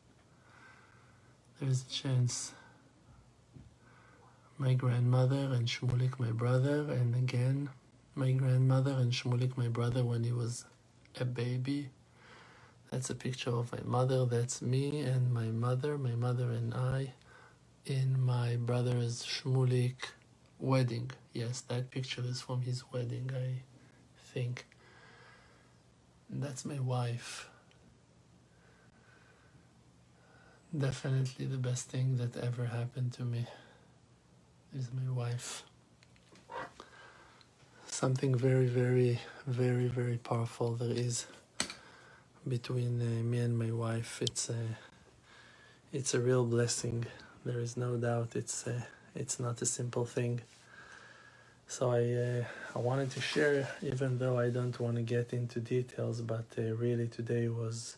There 1.59 1.69
is 1.69 1.83
a 1.87 1.91
chance. 2.01 2.53
my 4.57 4.73
grandmother 4.73 5.43
and 5.55 5.67
Shmulik, 5.67 6.19
my 6.19 6.31
brother, 6.31 6.77
and 6.99 7.15
again 7.15 7.69
my 8.15 8.31
grandmother 8.31 8.91
and 8.91 9.11
Shmulik, 9.11 9.57
my 9.57 9.67
brother, 9.67 10.03
when 10.03 10.23
he 10.23 10.31
was 10.31 10.65
a 11.19 11.25
baby. 11.25 11.89
That's 12.93 13.09
a 13.09 13.15
picture 13.15 13.49
of 13.49 13.73
my 13.73 13.81
mother. 13.85 14.27
That's 14.27 14.61
me 14.61 15.01
and 15.01 15.33
my 15.33 15.47
mother, 15.47 15.97
my 15.97 16.15
mother 16.15 16.51
and 16.51 16.75
I, 16.75 17.13
in 17.87 18.21
my 18.23 18.57
brother's 18.57 19.23
Shmulik 19.23 20.11
wedding. 20.59 21.11
Yes, 21.33 21.61
that 21.69 21.91
picture 21.91 22.21
is 22.23 22.41
from 22.41 22.61
his 22.61 22.83
wedding, 22.93 23.31
I 23.35 23.63
think. 24.33 24.67
That's 26.29 26.65
my 26.65 26.79
wife. 26.79 27.49
Definitely 30.77 31.47
the 31.47 31.57
best 31.57 31.89
thing 31.89 32.17
that 32.17 32.37
ever 32.37 32.65
happened 32.67 33.13
to 33.13 33.23
me 33.23 33.47
is 34.77 34.89
my 34.93 35.11
wife. 35.11 35.63
Something 37.87 38.35
very, 38.35 38.67
very, 38.67 39.19
very, 39.47 39.87
very 39.87 40.17
powerful 40.17 40.75
there 40.75 40.91
is 40.91 41.27
between 42.47 43.01
uh, 43.01 43.23
me 43.23 43.39
and 43.39 43.57
my 43.57 43.71
wife. 43.71 44.21
It's 44.21 44.49
a, 44.49 44.77
it's 45.91 46.13
a 46.13 46.19
real 46.19 46.45
blessing. 46.45 47.05
There 47.45 47.59
is 47.59 47.77
no 47.77 47.97
doubt. 47.97 48.35
It's 48.35 48.67
a, 48.67 48.87
it's 49.15 49.39
not 49.39 49.61
a 49.61 49.65
simple 49.65 50.05
thing. 50.05 50.41
So 51.67 51.91
I, 51.91 52.13
uh, 52.13 52.43
I 52.75 52.79
wanted 52.79 53.11
to 53.11 53.21
share, 53.21 53.67
even 53.81 54.17
though 54.19 54.37
I 54.37 54.49
don't 54.49 54.79
want 54.79 54.95
to 54.97 55.01
get 55.01 55.33
into 55.33 55.59
details, 55.59 56.21
but 56.21 56.45
uh, 56.57 56.75
really 56.75 57.07
today 57.07 57.47
was 57.47 57.97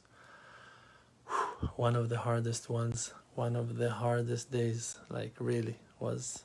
one 1.75 1.96
of 1.96 2.10
the 2.10 2.20
hardest 2.20 2.70
ones, 2.70 3.14
one 3.34 3.56
of 3.56 3.78
the 3.78 3.92
hardest 3.92 4.52
days. 4.52 5.00
Like 5.10 5.34
really 5.40 5.75
was 6.00 6.44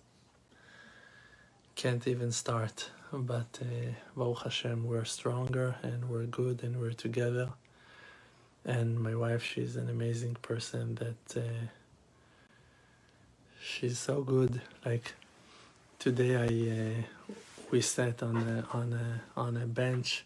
can't 1.76 2.06
even 2.06 2.32
start. 2.32 2.90
But 3.12 3.58
uh, 3.62 3.92
Baruch 4.16 4.42
Hashem, 4.44 4.84
we're 4.84 5.04
stronger 5.04 5.76
and 5.82 6.08
we're 6.08 6.26
good 6.26 6.62
and 6.62 6.80
we're 6.80 6.92
together. 6.92 7.50
And 8.64 9.00
my 9.00 9.14
wife, 9.14 9.42
she's 9.44 9.76
an 9.76 9.88
amazing 9.88 10.36
person 10.42 10.96
that 10.96 11.36
uh, 11.40 11.66
she's 13.60 13.98
so 13.98 14.22
good. 14.22 14.60
Like 14.84 15.14
today, 15.98 16.36
I 16.36 17.00
uh, 17.00 17.32
we 17.70 17.80
sat 17.80 18.22
on 18.22 18.36
a, 18.36 18.66
on 18.76 18.92
a 18.92 19.40
on 19.40 19.56
a 19.56 19.66
bench 19.66 20.24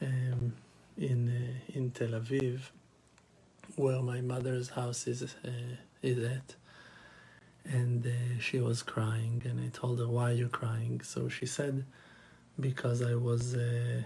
um, 0.00 0.54
in 0.98 1.28
uh, 1.28 1.78
in 1.78 1.90
Tel 1.90 2.10
Aviv, 2.10 2.60
where 3.76 4.02
my 4.02 4.20
mother's 4.20 4.70
house 4.70 5.06
is 5.06 5.22
uh, 5.44 5.76
is 6.02 6.18
at 6.24 6.54
and 7.64 8.06
uh, 8.06 8.40
she 8.40 8.58
was 8.60 8.82
crying 8.82 9.42
and 9.44 9.60
i 9.60 9.68
told 9.68 9.98
her 9.98 10.08
why 10.08 10.30
are 10.30 10.34
you 10.34 10.48
crying 10.48 11.00
so 11.02 11.28
she 11.28 11.46
said 11.46 11.84
because 12.60 13.02
i 13.02 13.14
was 13.14 13.54
uh, 13.54 14.02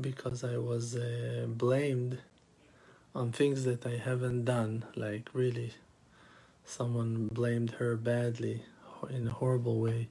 because 0.00 0.42
i 0.44 0.56
was 0.56 0.96
uh, 0.96 1.44
blamed 1.48 2.18
on 3.14 3.30
things 3.32 3.64
that 3.64 3.84
i 3.86 3.96
haven't 3.96 4.44
done. 4.44 4.84
Like 4.96 5.28
really 5.32 5.72
someone 6.64 7.28
blamed 7.32 7.72
her 7.72 7.96
badly 7.96 8.62
in 9.10 9.26
a 9.28 9.32
horrible 9.32 9.80
way 9.80 10.08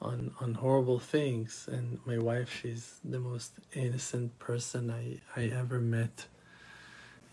on 0.00 0.32
on 0.40 0.54
horrible 0.54 0.98
things. 0.98 1.68
And 1.70 1.98
my 2.04 2.18
wife 2.18 2.50
she's 2.60 2.98
the 3.04 3.20
most 3.20 3.52
innocent 3.74 4.38
person 4.38 4.90
i 4.90 5.20
i 5.40 5.44
ever 5.46 5.80
met 5.80 6.26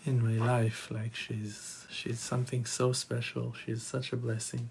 in 0.05 0.23
my 0.23 0.45
life. 0.45 0.89
Like 0.91 1.15
she's 1.15 1.87
she's 1.89 2.19
something 2.19 2.65
so 2.65 2.93
special. 2.93 3.53
She's 3.53 3.83
such 3.83 4.13
a 4.13 4.17
blessing. 4.17 4.69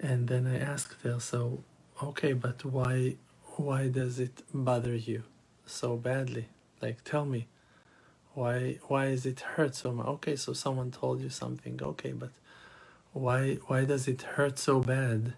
And 0.00 0.28
then 0.28 0.46
i 0.46 0.58
asked 0.58 1.02
her 1.02 1.20
so 1.20 1.62
okay 2.02 2.32
but 2.34 2.64
why 2.64 3.16
why 3.56 3.88
does 3.88 4.18
it 4.20 4.42
bother 4.52 4.94
you 4.94 5.22
so 5.66 5.96
badly 5.96 6.46
like 6.80 7.02
tell 7.04 7.24
me 7.24 7.46
why 8.34 8.78
why 8.88 9.06
is 9.06 9.26
it 9.26 9.40
hurt 9.40 9.74
so 9.74 9.92
much 9.92 10.06
okay 10.06 10.36
so 10.36 10.52
someone 10.52 10.90
told 10.90 11.20
you 11.20 11.28
something 11.28 11.78
okay 11.82 12.12
but 12.12 12.30
why 13.12 13.54
why 13.66 13.84
does 13.84 14.06
it 14.08 14.22
hurt 14.22 14.58
so 14.58 14.80
bad 14.80 15.34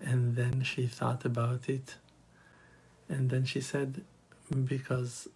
and 0.00 0.36
then 0.36 0.62
she 0.62 0.86
thought 0.86 1.24
about 1.24 1.68
it 1.68 1.96
and 3.08 3.30
then 3.30 3.44
she 3.44 3.60
said 3.60 4.02
because 4.66 5.28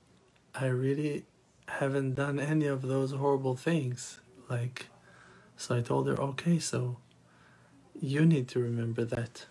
i 0.55 0.67
really 0.67 1.25
haven't 1.69 2.15
done 2.15 2.41
any 2.41 2.67
of 2.67 2.83
those 2.83 3.13
horrible 3.13 3.55
things. 3.55 4.21
Like, 4.49 4.87
so 5.57 5.77
I 5.77 5.81
told 5.81 6.09
her, 6.09 6.19
okay, 6.21 6.59
so 6.59 6.97
you 8.01 8.25
need 8.25 8.49
to 8.49 8.61
remember 8.61 9.05
that. 9.05 9.47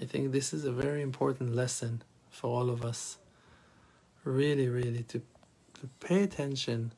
I 0.00 0.04
think 0.04 0.32
this 0.32 0.52
is 0.52 0.64
a 0.64 0.72
very 0.72 1.02
important 1.02 1.54
lesson 1.54 2.02
for 2.30 2.48
all 2.48 2.70
of 2.70 2.84
us. 2.84 3.18
Really, 4.24 4.68
really, 4.68 5.04
to, 5.04 5.20
to 5.80 5.88
pay 6.00 6.22
attention. 6.22 6.92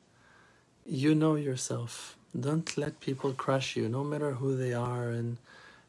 You 0.85 1.15
know 1.15 1.35
yourself. 1.35 2.17
Don't 2.39 2.77
let 2.77 3.01
people 3.01 3.33
crush 3.33 3.75
you, 3.75 3.89
no 3.89 4.03
matter 4.03 4.33
who 4.33 4.55
they 4.57 4.73
are 4.73 5.09
and 5.09 5.37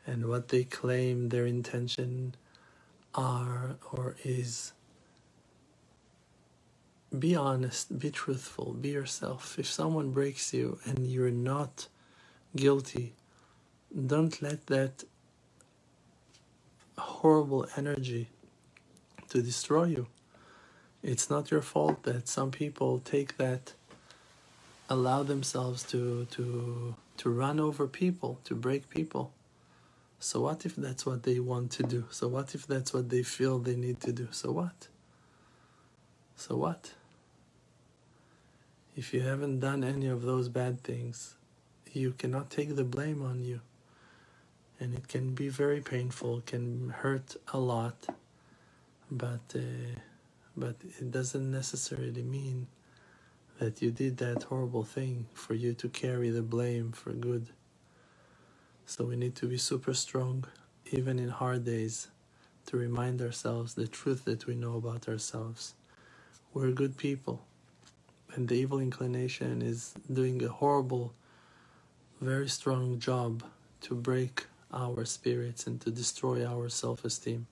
and 0.07 0.29
what 0.29 0.48
they 0.48 0.64
claim 0.64 1.29
their 1.29 1.46
intention 1.46 2.35
are 3.14 3.77
or 3.92 4.16
is 4.24 4.72
be 7.18 7.37
honest, 7.37 7.98
be 7.98 8.11
truthful, 8.11 8.74
be 8.74 8.90
yourself. 8.90 9.59
If 9.59 9.66
someone 9.66 10.11
breaks 10.12 10.55
you 10.55 10.79
and 10.85 11.07
you're 11.07 11.31
not 11.31 11.88
guilty, 12.57 13.14
don't 13.94 14.40
let 14.42 14.66
that 14.68 15.05
horrible 16.98 17.66
energy 17.77 18.29
to 19.31 19.42
destroy 19.42 19.85
you. 19.85 20.07
It's 21.02 21.30
not 21.30 21.50
your 21.50 21.62
fault 21.62 22.02
that 22.02 22.28
some 22.28 22.50
people 22.50 22.98
take 23.00 23.37
that 23.37 23.72
allow 24.90 25.22
themselves 25.22 25.82
to 25.84 26.26
to 26.30 26.94
to 27.18 27.30
run 27.30 27.61
over 27.61 27.87
people, 27.87 28.38
to 28.44 28.54
break 28.54 28.88
people. 28.88 29.32
So 30.20 30.40
what 30.40 30.66
if 30.66 30.74
that's 30.76 31.06
what 31.06 31.22
they 31.22 31.38
want 31.38 31.70
to 31.72 31.82
do? 31.82 32.06
So 32.11 32.26
what 32.28 32.54
if 32.54 32.66
that's 32.66 32.92
what 32.92 33.08
they 33.08 33.22
feel 33.22 33.58
they 33.58 33.76
need 33.76 34.00
to 34.00 34.12
do? 34.12 34.28
So 34.30 34.50
what? 34.50 34.88
So 36.37 36.56
what? 36.56 36.92
If 38.96 39.14
you 39.14 39.20
haven't 39.20 39.61
done 39.61 39.84
any 39.84 40.06
of 40.06 40.22
those 40.22 40.48
bad 40.48 40.82
things, 40.82 41.37
you 41.92 42.12
cannot 42.12 42.50
take 42.50 42.74
the 42.74 42.84
blame 42.84 43.22
on 43.22 43.44
you. 43.44 43.61
And 44.80 44.94
it 44.94 45.06
can 45.08 45.34
be 45.34 45.48
very 45.48 45.80
painful, 45.80 46.42
can 46.46 46.90
hurt 46.90 47.37
a 47.52 47.58
lot, 47.58 48.06
but 49.11 49.40
uh, 49.54 50.00
but 50.58 50.76
it 50.98 51.10
doesn't 51.10 51.50
necessarily 51.50 52.22
mean 52.22 52.66
that 53.58 53.82
you 53.82 53.90
did 53.90 54.18
that 54.18 54.44
horrible 54.44 54.84
thing 54.84 55.26
for 55.34 55.54
you 55.54 55.74
to 55.74 55.88
carry 55.88 56.30
the 56.30 56.42
blame 56.42 56.92
for 56.92 57.12
good. 57.12 57.48
So 58.86 59.04
we 59.04 59.16
need 59.16 59.34
to 59.36 59.46
be 59.46 59.58
super 59.58 59.94
strong, 59.94 60.44
even 60.90 61.18
in 61.18 61.28
hard 61.28 61.64
days, 61.64 62.08
to 62.66 62.76
remind 62.76 63.20
ourselves 63.20 63.74
the 63.74 63.88
truth 63.88 64.24
that 64.24 64.46
we 64.46 64.54
know 64.54 64.76
about 64.76 65.08
ourselves. 65.08 65.74
We're 66.54 66.70
good 66.72 66.96
people 66.96 67.42
and 68.34 68.48
the 68.48 68.54
evil 68.56 68.78
inclination 68.78 69.62
is 69.62 69.94
doing 70.12 70.42
a 70.44 70.48
horrible, 70.48 71.14
very 72.20 72.48
strong 72.48 72.98
job 72.98 73.42
to 73.82 73.94
break 73.94 74.46
our 74.72 75.04
spirits 75.04 75.66
and 75.66 75.80
to 75.80 75.90
destroy 75.90 76.44
our 76.46 76.68
self 76.68 77.04
esteem. 77.04 77.46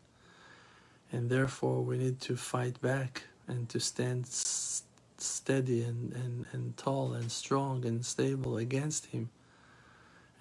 And 1.12 1.30
therefore, 1.30 1.82
we 1.82 1.98
need 1.98 2.20
to 2.22 2.36
fight 2.36 2.80
back 2.80 3.24
and 3.48 3.68
to 3.70 3.80
stand 3.80 4.26
steady 4.26 5.82
and, 5.82 6.12
and, 6.12 6.46
and 6.52 6.76
tall 6.76 7.14
and 7.14 7.30
strong 7.30 7.84
and 7.84 8.04
stable 8.04 8.58
against 8.58 9.06
Him. 9.06 9.30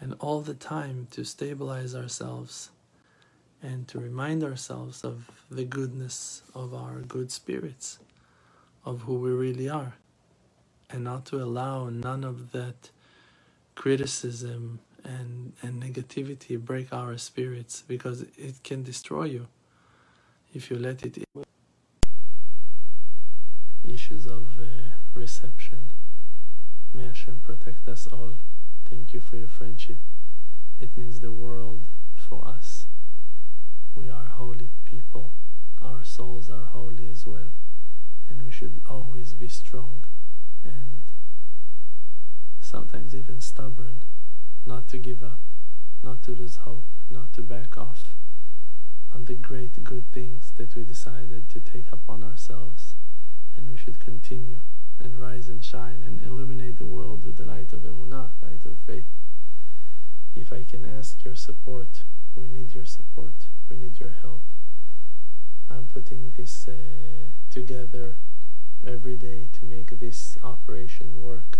And 0.02 0.16
all 0.20 0.42
the 0.42 0.54
time 0.56 1.08
to 1.12 1.24
stabilize 1.24 1.96
ourselves 1.96 2.72
and 3.62 3.88
to 3.88 4.00
remind 4.00 4.44
ourselves 4.44 5.04
of 5.04 5.32
the 5.50 5.64
goodness 5.64 6.44
of 6.54 6.74
our 6.74 7.00
good 7.02 7.32
spirits, 7.32 8.00
of 8.86 9.04
who 9.04 9.16
we 9.16 9.32
really 9.32 9.70
are 9.70 9.94
and 10.90 11.04
not 11.04 11.26
to 11.26 11.42
allow 11.44 11.90
none 11.90 12.24
of 12.24 12.52
that 12.52 12.90
criticism 13.76 14.80
and, 15.04 15.54
and 15.62 15.82
negativity 15.82 16.60
break 16.60 16.94
our 16.94 17.18
spirits 17.18 17.84
because 17.88 18.24
it 18.38 18.64
can 18.64 18.84
destroy 18.84 19.26
you 19.26 19.48
if 20.56 20.72
you 20.72 20.78
let 20.78 21.04
it 21.04 21.18
in. 21.18 21.44
Issues 23.84 24.26
of 24.26 24.58
uh, 24.58 24.96
reception. 25.14 25.92
May 26.94 27.08
Hashem 27.08 27.42
protect 27.42 27.86
us 27.90 28.08
all. 28.08 28.36
Thank 28.90 29.12
you 29.14 29.20
for 29.20 29.36
your 29.36 29.50
friendship. 29.50 29.98
It 30.80 30.96
means 30.96 31.20
the 31.20 31.34
world 31.34 31.90
for 32.16 32.48
us. 32.48 32.88
We 33.96 34.10
are 34.10 34.28
holy 34.28 34.70
people. 34.86 35.32
Our 35.82 36.06
souls 36.06 36.50
are 36.50 36.68
holy 36.72 37.12
as 37.12 37.28
well. 37.28 37.52
And 38.30 38.44
we 38.44 38.52
should 38.52 38.82
always 38.90 39.34
be 39.34 39.50
strong 39.50 40.06
and 40.64 41.04
sometimes 42.62 43.14
even 43.14 43.42
stubborn 43.42 44.04
not 44.66 44.88
to 44.88 44.98
give 44.98 45.22
up. 45.22 45.40
not 46.04 46.22
to 46.22 46.32
lose 46.32 46.58
hope, 46.58 46.86
not 47.10 47.34
to 47.34 47.42
back 47.42 47.78
off 47.80 48.16
on 49.16 49.24
the 49.24 49.34
great 49.34 49.82
good 49.82 50.04
things 50.12 50.52
that 50.58 50.76
we 50.76 50.84
decided 50.84 51.48
to 51.48 51.58
take 51.62 51.90
upon 51.90 52.22
ourselves, 52.22 52.96
and 53.56 53.70
we 53.70 53.78
should 53.78 53.98
continue 54.02 54.60
and 55.00 55.16
rise 55.16 55.48
and 55.48 55.64
shine 55.64 56.04
and 56.06 56.22
illuminate 56.22 56.78
the 56.78 56.86
world 56.86 57.24
with 57.24 57.38
the 57.38 57.46
light 57.46 57.72
of 57.72 57.84
Emunah, 57.84 58.32
light 58.42 58.66
of 58.66 58.78
faith. 58.86 59.06
If 60.36 60.52
I 60.52 60.66
can 60.66 60.84
ask 60.84 61.24
your 61.24 61.36
support, 61.36 62.04
we 62.36 62.50
need 62.50 62.76
your 62.76 62.84
support, 62.84 63.48
we 63.70 63.78
need 63.78 64.02
your 64.02 64.16
help. 64.22 64.42
I'm 65.70 65.88
putting 65.88 66.34
this 66.36 66.68
uh, 66.68 67.32
together 67.50 68.18
every 68.86 69.16
day 69.16 69.48
to 69.54 69.64
make 69.64 69.98
this 69.98 70.38
operation 70.44 71.22
work. 71.22 71.60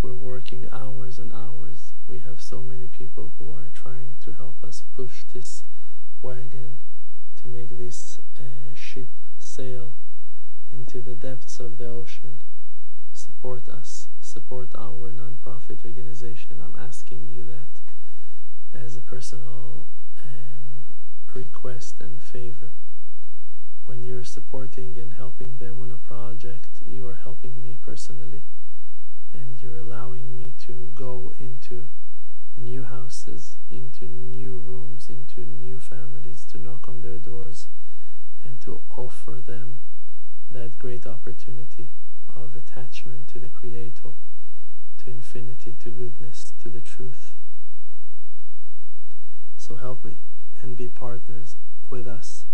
We're 0.00 0.14
working 0.14 0.66
hours 0.72 1.18
and 1.18 1.34
hours. 1.34 1.92
We 2.08 2.20
have 2.20 2.40
so 2.40 2.62
many 2.62 2.86
people 2.86 3.32
who 3.38 3.52
are 3.52 3.68
trying 3.74 4.16
to 4.22 4.32
help 4.32 4.64
us 4.64 4.82
push 4.94 5.24
this 5.34 5.64
wagon 6.22 6.78
to 7.36 7.48
make 7.48 7.70
this 7.70 8.20
uh, 8.38 8.74
ship 8.74 9.08
sail 9.38 9.94
into 10.72 11.00
the 11.00 11.14
depths 11.14 11.60
of 11.60 11.78
the 11.78 11.86
ocean. 11.86 12.38
Support 13.12 13.68
us, 13.68 14.08
support 14.20 14.68
our 14.76 15.12
non-profit 15.12 15.80
organization. 15.84 16.60
I'm 16.62 16.76
asking 16.78 17.28
you 17.28 17.44
that 17.44 17.80
as 18.78 18.96
a 18.96 19.00
personal 19.00 19.86
um, 20.24 20.84
request 21.34 22.00
and 22.00 22.22
favor. 22.22 22.72
When 23.84 24.02
you're 24.02 24.24
supporting 24.24 24.98
and 24.98 25.14
helping 25.14 25.58
the 25.58 25.66
a 25.66 25.98
project, 25.98 26.68
you 26.84 27.06
are 27.06 27.14
helping 27.14 27.62
me 27.62 27.78
personally, 27.80 28.42
and 29.32 29.62
you're 29.62 29.78
allowing 29.78 30.36
me 30.36 30.52
to 30.66 30.90
go 30.94 31.32
into 31.38 31.88
new 32.56 32.84
houses, 32.84 33.58
into 33.70 34.06
new 34.06 34.56
rooms, 34.56 35.08
into 35.08 35.44
new 35.44 35.78
families, 35.78 36.44
to 36.46 36.58
knock 36.58 36.88
on 36.88 37.00
their 37.00 37.18
doors, 37.18 37.68
and 38.44 38.60
to 38.60 38.82
offer 38.90 39.40
them 39.44 39.78
that 40.50 40.78
great 40.78 41.06
opportunity 41.06 41.90
of 42.34 42.54
attachment 42.54 43.28
to 43.28 43.38
the 43.38 43.48
Creator, 43.48 44.10
to 44.98 45.10
infinity, 45.10 45.74
to 45.78 45.90
goodness, 45.90 46.52
to 46.62 46.68
the 46.68 46.80
truth. 46.80 47.34
So 49.56 49.76
help 49.76 50.04
me 50.04 50.18
and 50.62 50.76
be 50.76 50.88
partners 50.88 51.56
with 51.90 52.06
us. 52.06 52.46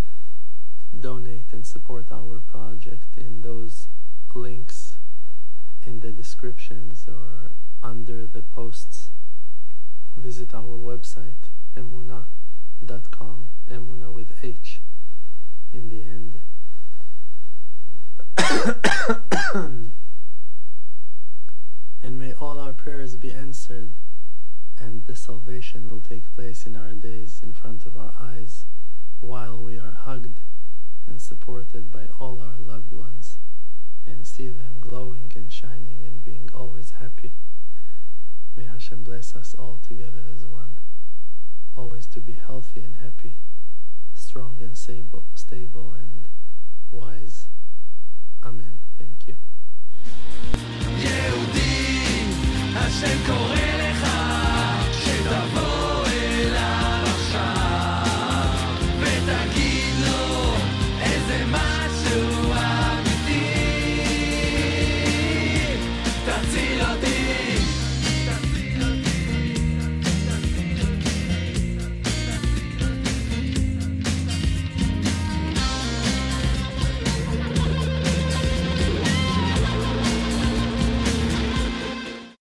Donate 0.98 1.46
and 1.52 1.66
support 1.66 2.10
our 2.10 2.40
project 2.40 3.16
in 3.16 3.42
those 3.42 3.88
links 4.34 4.98
in 5.84 6.00
the 6.00 6.10
descriptions 6.10 7.06
or 7.08 7.52
under 7.82 8.26
the 8.26 8.42
posts. 8.42 9.10
Visit 10.16 10.54
our 10.54 10.78
website 10.78 11.50
emunah.com, 11.76 13.48
emuna 13.68 14.12
with 14.12 14.32
H 14.42 14.80
in 15.72 15.88
the 15.88 16.02
end. 16.02 16.40
and 22.02 22.18
may 22.18 22.32
all 22.34 22.58
our 22.58 22.72
prayers 22.72 23.16
be 23.16 23.32
answered, 23.32 23.92
and 24.78 25.04
the 25.06 25.16
salvation 25.16 25.88
will 25.88 26.00
take 26.00 26.34
place 26.34 26.66
in 26.66 26.76
our 26.76 26.92
days 26.92 27.40
in 27.42 27.52
front 27.52 27.86
of 27.86 27.96
our 27.96 28.12
eyes, 28.20 28.66
while 29.20 29.58
we 29.58 29.78
are 29.78 29.92
hugged 29.92 30.40
and 31.06 31.20
supported 31.20 31.90
by 31.90 32.06
all 32.20 32.40
our 32.40 32.58
loved 32.58 32.92
ones, 32.92 33.38
and 34.06 34.26
see 34.26 34.48
them 34.48 34.76
glowing 34.80 35.32
and 35.34 35.52
shining 35.52 36.04
and 36.06 36.24
being 36.24 36.48
always 36.54 36.92
happy. 36.92 37.32
May 38.54 38.64
Hashem 38.64 39.02
bless 39.02 39.34
us 39.34 39.54
all 39.54 39.78
together 39.78 40.22
as 40.34 40.46
one, 40.46 40.76
always 41.76 42.06
to 42.08 42.20
be 42.20 42.34
healthy 42.34 42.82
and 42.84 42.96
happy, 42.96 43.36
strong 44.14 44.58
and 44.60 44.76
stable, 44.76 45.24
stable 45.34 45.94
and 45.94 46.28
wise. 46.90 47.46
Amen. 48.44 48.78
Thank 48.98 49.26
you. 49.26 49.36